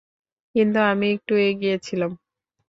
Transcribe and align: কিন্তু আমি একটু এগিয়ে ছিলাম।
কিন্তু 0.55 0.79
আমি 0.91 1.07
একটু 1.15 1.33
এগিয়ে 1.41 1.77
ছিলাম। 1.83 2.11